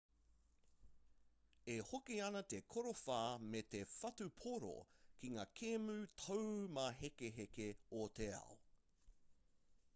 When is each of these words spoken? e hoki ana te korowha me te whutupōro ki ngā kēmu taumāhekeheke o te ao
e 1.73 1.75
hoki 1.89 2.15
ana 2.27 2.41
te 2.53 2.61
korowha 2.73 3.19
me 3.51 3.61
te 3.75 3.81
whutupōro 3.97 4.73
ki 5.19 5.31
ngā 5.35 5.45
kēmu 5.61 5.97
taumāhekeheke 6.23 7.67
o 8.01 8.09
te 8.21 8.31
ao 8.41 8.57